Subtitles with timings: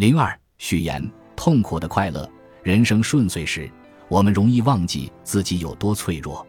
[0.00, 1.06] 零二序言：
[1.36, 2.26] 痛苦的快乐，
[2.62, 3.70] 人生顺遂时，
[4.08, 6.42] 我们容易忘记自己有多脆弱；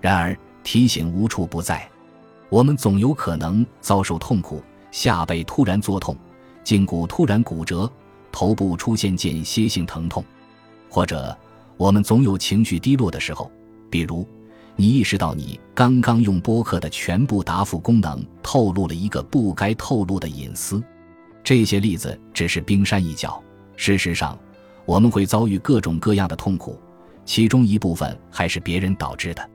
[0.00, 1.90] 然而提醒无处不在，
[2.48, 4.62] 我们总有可能遭受痛苦，
[4.92, 6.16] 下背突然作痛，
[6.64, 7.90] 胫骨突然骨折，
[8.30, 10.24] 头部出现间歇性疼痛，
[10.88, 11.36] 或者
[11.76, 13.50] 我们总有情绪低落的时候，
[13.90, 14.24] 比如。
[14.76, 20.80] 你意识到，你刚刚用播客的全部答复功能透露了一个不该透露的隐私。
[21.44, 23.40] 这些例子只是冰山一角。
[23.76, 24.36] 事实上，
[24.86, 26.80] 我们会遭遇各种各样的痛苦，
[27.24, 29.50] 其中一部分还是别人导致的。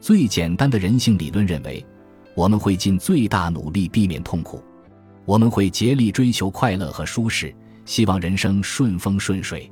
[0.00, 1.84] 最简单的人性理论认为，
[2.34, 4.62] 我们会尽最大努力避免痛苦，
[5.24, 9.70] 我们会竭力追求快乐和舒适，希望人生顺风顺水。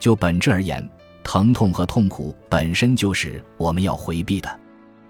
[0.00, 0.86] 就本质而言。
[1.28, 4.60] 疼痛和痛苦本身就是我们要回避的。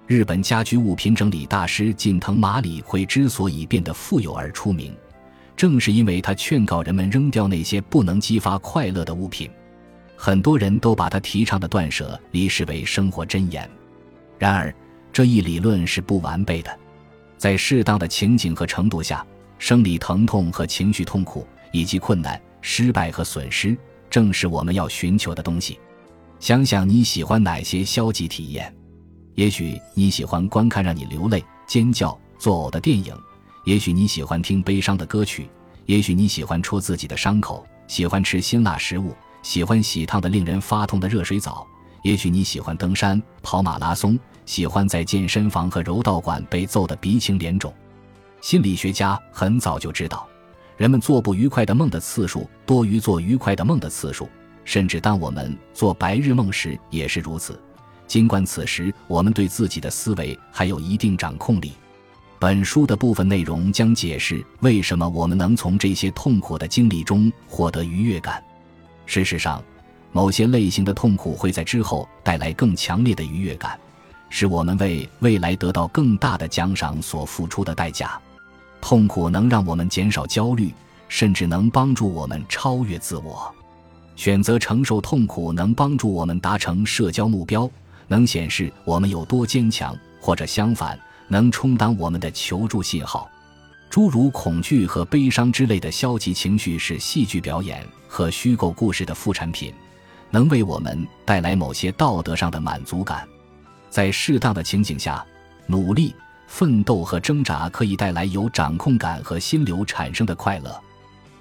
[0.07, 4.97] 日本家居物品整理大师近藤麻里惠之所以变得富有而出名，
[5.57, 9.51] 正是因为他劝告人们扔掉那些不能激发快乐的物品。
[10.17, 13.69] 很多人都把他提倡的断舍离视为生活箴言。
[14.39, 14.75] 然而，
[15.13, 16.79] 这一理论是不完备的。
[17.39, 19.25] 在适当的情景和程度下，
[19.59, 23.77] 生理疼痛和情绪痛苦，以及困难、失败和损失，
[24.09, 25.79] 正是我们要寻求的东西。
[26.39, 28.75] 想想你喜欢哪些消极体验？
[29.35, 33.15] 也许你喜欢观看让你流泪、尖叫、作呕的电影；
[33.67, 35.43] 也许你喜欢听悲伤的歌曲；
[35.87, 41.67] 也许你喜欢戳自己的伤口，喜欢吃辛辣食物，喜欢洗烫的令人发痛的热水澡；
[42.03, 47.75] 也许你喜欢登山、跑马拉松，喜欢在健身房和柔道馆被揍得鼻青脸肿。
[48.41, 50.29] 心理学家很早就知道，
[50.77, 54.29] 人们做不愉快的梦的次数多于做愉快的梦的次数。
[54.65, 57.61] 甚至当我们做白日梦时也是如此，
[58.07, 61.73] 尽管此时我们对自己的思维还有一定掌控力。
[62.39, 68.43] 本书的部分内容将解释为什么我们能从这些痛苦的经历中获得愉悦感。
[69.07, 69.63] 事实上，
[70.13, 73.79] 某些类型的痛苦会在之后带来更强烈的愉悦感，
[74.29, 78.21] 是我们为未来得到更大的奖赏所付出的代价。
[78.81, 80.73] 痛苦能让我们减少焦虑，
[81.09, 83.51] 甚至能帮助我们超越自我。
[84.15, 87.69] 选择承受痛苦能帮助我们达成社交目标，
[88.09, 90.99] 能显示我们有多坚强，或者相反，
[91.29, 93.31] 能充当我们的求助信号。
[93.89, 99.73] 诸如恐惧和悲伤之类的消极情绪是戏剧表演和虚构故事的副产品，
[100.31, 103.27] 能为我们带来某些道德上的满足感。
[103.89, 105.25] 在适当的情景下，
[105.67, 106.15] 努力、
[106.47, 110.79] 奋斗和挣扎可以带来有掌控感和心流产生的快乐。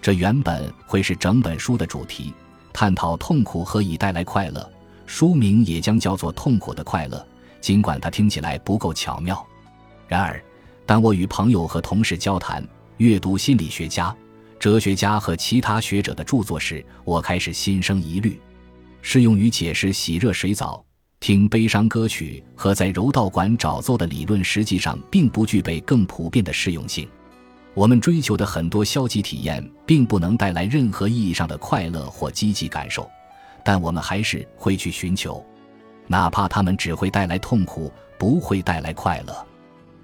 [0.02, 2.34] 这原本会是整本书的主题。
[2.72, 4.70] 探讨痛苦何以带来快乐，
[5.06, 7.18] 书名也将叫做《痛苦的快乐》，
[7.62, 9.46] 尽管它听起来不够巧妙。
[10.08, 10.42] 然而，
[10.86, 12.66] 当我与朋友和同事交谈、
[12.98, 14.16] 阅读心理学家、
[14.60, 18.40] 哲学家和其他学者的著作时，我开始心生疑虑：
[19.02, 20.84] 适用于解释洗热水澡、
[21.20, 27.08] 听悲伤歌曲和在柔道馆找揍的理论，实际上并不具备更普遍的适用性。
[27.74, 33.10] 我们追求的很多消极体验，并不能带来任何意义上的快乐或积极感受，
[33.66, 35.46] 但我们还是会去寻求，
[36.08, 39.46] 哪怕他们只会带来痛苦，不会带来快乐。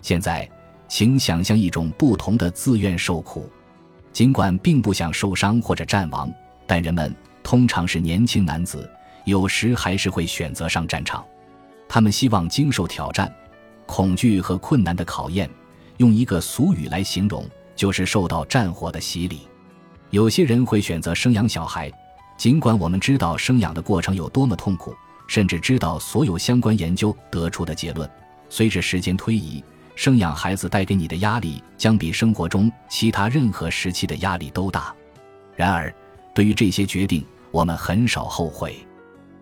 [0.01, 0.49] 现在，
[0.87, 3.49] 请想象一种不同的自愿受苦，
[4.11, 6.31] 尽管并不想受伤或者战亡，
[6.67, 8.89] 但人们通常是年轻男子，
[9.25, 11.23] 有时还是会选择上战场。
[11.87, 13.33] 他们希望经受挑战、
[13.85, 15.49] 恐惧和困难的考验。
[15.97, 17.45] 用一个俗语来形容。
[17.73, 19.47] 就是受到战火的洗礼，
[20.11, 21.91] 有些人会选择生养小孩，
[22.37, 24.93] 尽管我们知道生养的过程有多么痛苦，
[25.25, 28.07] 甚至知道所有相关研究得出的结论。
[28.49, 29.63] 随着时间推移，
[30.01, 34.91] 生养孩子带给你的压力将比生活中其他任何时期的压力都大。
[35.55, 35.93] 然而，
[36.33, 38.75] 对于这些决定，我们很少后悔。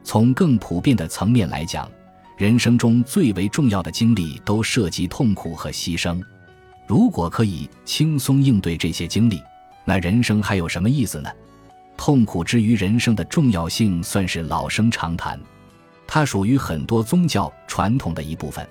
[0.03, 1.89] 从更普遍的层面来讲，
[2.35, 6.21] 人生中最为重要的经历都涉及痛苦和牺牲。
[6.85, 9.41] 如果可以轻松应对这些经历，
[9.85, 11.29] 那人生还有什么意思呢？
[11.95, 15.39] 痛苦之于人生的重要性算是老生常谈，
[16.05, 18.67] 它属于很多宗教传统的一部分，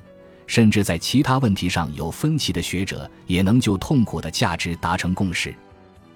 [0.48, 5.54] 甚至在其他问题上有分歧的学者也能就痛苦的价值达成共识。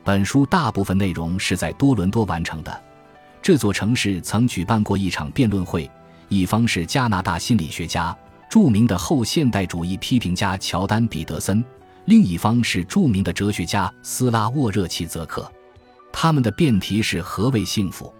[0.03, 2.83] 本书大部分内容是在多伦多完成的，
[3.41, 5.89] 这座城市曾举办过一场辩论会，
[6.29, 8.17] 一方是加拿大心理学家、
[8.51, 11.63] 著名的后现代主义批评家乔丹·彼得森。
[12.07, 15.49] 另一方是著名的哲学家斯拉沃热奇泽克，
[16.13, 18.13] 他们的辩题是何谓幸福。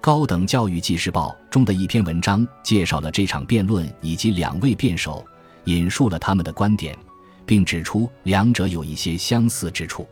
[0.00, 5.24] 高等教育纪事报中的一篇文章介绍了这场辩论以及两位辩手，
[5.64, 6.96] 引述了他们的观点，
[7.44, 10.06] 并指出两者有一些相似之处。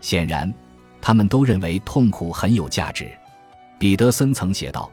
[0.00, 0.52] 显然，
[1.00, 3.10] 他们都认为痛苦很有价值。
[3.78, 4.90] 彼得森曾写道：“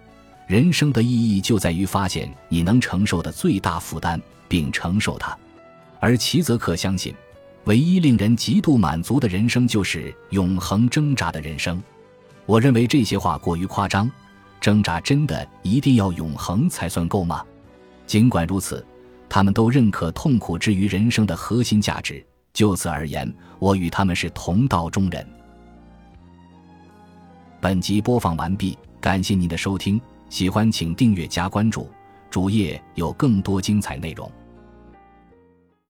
[0.48, 5.38] 人生的意义就在于发现你能承受的最大负担，并承受它。”
[6.00, 7.14] 而齐泽克相信，
[7.64, 11.82] 唯一令人极度满足的人生就是永恒挣扎的人生。
[12.46, 14.10] 我认为这些话过于夸张。
[14.62, 17.44] 挣扎真的一定要永恒才算够吗？
[18.08, 18.84] 尽管如此，
[19.36, 22.26] 他们都认可痛苦之于人生的核心价值。
[22.54, 23.30] 就此而言，
[23.60, 25.28] 我与他们是同道中人。
[27.60, 30.00] 本集播放完毕，感谢您的收听，
[30.30, 31.90] 喜欢请订阅加关注，
[32.30, 34.32] 主页有更多精彩内容。